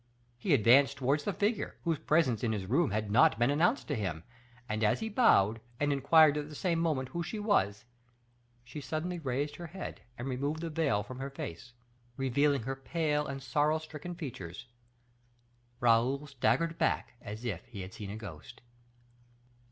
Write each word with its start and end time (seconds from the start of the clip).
He 0.39 0.55
advanced 0.55 0.97
towards 0.97 1.25
the 1.25 1.31
figure, 1.33 1.77
whose 1.83 1.99
presence 1.99 2.43
in 2.43 2.53
his 2.53 2.65
room 2.65 2.89
had 2.89 3.11
not 3.11 3.37
been 3.37 3.51
announced 3.51 3.87
to 3.89 3.95
him; 3.95 4.23
and 4.67 4.83
as 4.83 4.99
he 4.99 5.09
bowed, 5.09 5.61
and 5.79 5.93
inquired 5.93 6.37
at 6.37 6.49
the 6.49 6.55
same 6.55 6.79
moment 6.79 7.09
who 7.09 7.21
she 7.21 7.37
was, 7.37 7.85
she 8.63 8.81
suddenly 8.81 9.19
raised 9.19 9.57
her 9.57 9.67
head, 9.67 10.01
and 10.17 10.27
removed 10.27 10.61
the 10.61 10.71
veil 10.71 11.03
from 11.03 11.19
her 11.19 11.29
face, 11.29 11.73
revealing 12.17 12.63
her 12.63 12.75
pale 12.75 13.27
and 13.27 13.43
sorrow 13.43 13.77
stricken 13.77 14.15
features. 14.15 14.65
Raoul 15.79 16.25
staggered 16.25 16.79
back 16.79 17.13
as 17.21 17.45
if 17.45 17.63
he 17.67 17.81
had 17.81 17.93
seen 17.93 18.09
a 18.09 18.17
ghost. 18.17 18.61